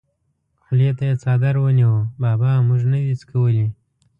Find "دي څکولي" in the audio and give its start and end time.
3.03-3.67